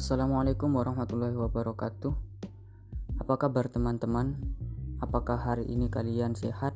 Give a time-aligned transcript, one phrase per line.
[0.00, 2.16] Assalamualaikum warahmatullahi wabarakatuh.
[3.20, 4.32] Apa kabar teman-teman?
[4.96, 6.72] Apakah hari ini kalian sehat?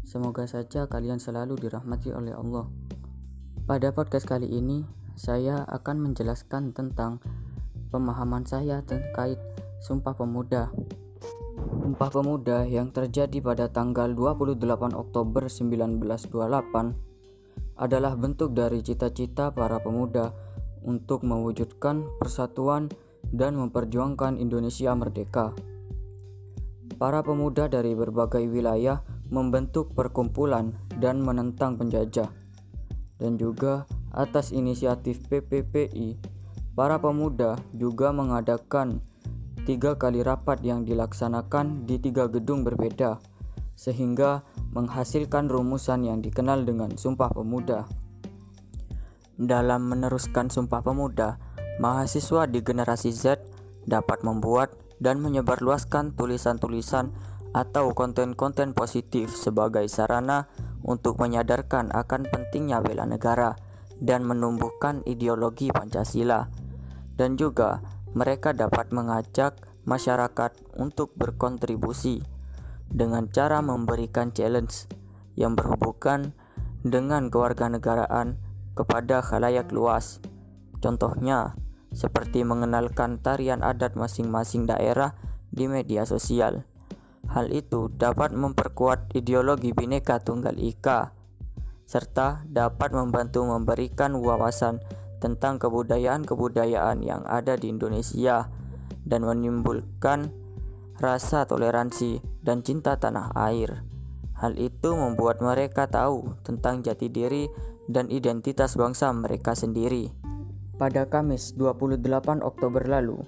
[0.00, 2.64] Semoga saja kalian selalu dirahmati oleh Allah.
[3.68, 7.20] Pada podcast kali ini, saya akan menjelaskan tentang
[7.92, 9.36] pemahaman saya terkait
[9.84, 10.72] Sumpah Pemuda.
[11.84, 16.96] Sumpah Pemuda yang terjadi pada tanggal 28 Oktober 1928
[17.76, 20.47] adalah bentuk dari cita-cita para pemuda
[20.82, 22.92] untuk mewujudkan persatuan
[23.30, 25.52] dan memperjuangkan Indonesia merdeka.
[26.98, 32.32] Para pemuda dari berbagai wilayah membentuk perkumpulan dan menentang penjajah.
[33.18, 36.18] Dan juga atas inisiatif PPPI,
[36.74, 39.02] para pemuda juga mengadakan
[39.68, 43.20] tiga kali rapat yang dilaksanakan di tiga gedung berbeda,
[43.76, 44.42] sehingga
[44.72, 47.84] menghasilkan rumusan yang dikenal dengan Sumpah Pemuda.
[49.38, 51.38] Dalam meneruskan Sumpah Pemuda,
[51.78, 53.38] mahasiswa di generasi Z
[53.86, 57.14] dapat membuat dan menyebarluaskan tulisan-tulisan
[57.54, 60.50] atau konten-konten positif sebagai sarana
[60.82, 63.54] untuk menyadarkan akan pentingnya bela negara
[64.02, 66.50] dan menumbuhkan ideologi Pancasila.
[67.14, 67.78] Dan juga
[68.18, 69.54] mereka dapat mengajak
[69.86, 72.26] masyarakat untuk berkontribusi
[72.90, 74.90] dengan cara memberikan challenge
[75.38, 76.34] yang berhubungan
[76.82, 78.47] dengan kewarganegaraan
[78.78, 80.22] kepada khalayak luas.
[80.78, 81.58] Contohnya,
[81.90, 85.18] seperti mengenalkan tarian adat masing-masing daerah
[85.50, 86.62] di media sosial.
[87.26, 91.18] Hal itu dapat memperkuat ideologi Bhinneka Tunggal Ika
[91.88, 94.84] serta dapat membantu memberikan wawasan
[95.24, 98.52] tentang kebudayaan-kebudayaan yang ada di Indonesia
[99.08, 100.28] dan menimbulkan
[101.00, 103.88] rasa toleransi dan cinta tanah air.
[104.36, 107.48] Hal itu membuat mereka tahu tentang jati diri
[107.88, 110.12] dan identitas bangsa mereka sendiri.
[110.78, 113.24] Pada Kamis 28 Oktober lalu,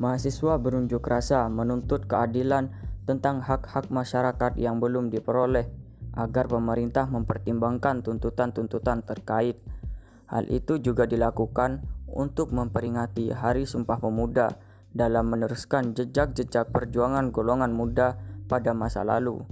[0.00, 2.72] mahasiswa berunjuk rasa menuntut keadilan
[3.04, 5.68] tentang hak-hak masyarakat yang belum diperoleh
[6.16, 9.60] agar pemerintah mempertimbangkan tuntutan-tuntutan terkait.
[10.30, 14.56] Hal itu juga dilakukan untuk memperingati Hari Sumpah Pemuda
[14.94, 18.16] dalam meneruskan jejak-jejak perjuangan golongan muda
[18.46, 19.42] pada masa lalu.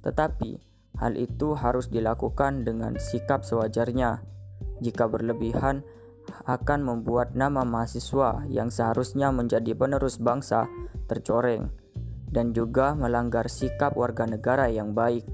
[0.00, 0.71] Tetapi,
[1.02, 4.22] Hal itu harus dilakukan dengan sikap sewajarnya.
[4.78, 5.82] Jika berlebihan,
[6.46, 10.70] akan membuat nama mahasiswa yang seharusnya menjadi penerus bangsa
[11.10, 11.74] tercoreng
[12.30, 15.26] dan juga melanggar sikap warga negara yang baik.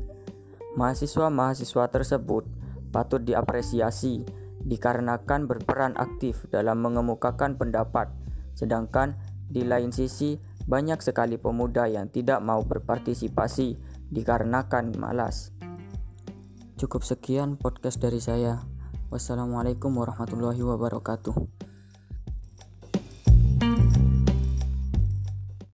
[0.81, 2.49] Mahasiswa-mahasiswa tersebut
[2.89, 4.25] patut diapresiasi
[4.65, 8.09] dikarenakan berperan aktif dalam mengemukakan pendapat,
[8.57, 9.21] sedangkan
[9.53, 13.77] di lain sisi banyak sekali pemuda yang tidak mau berpartisipasi
[14.09, 15.58] dikarenakan malas.
[16.79, 18.63] Cukup sekian podcast dari saya.
[19.11, 21.58] Wassalamualaikum warahmatullahi wabarakatuh.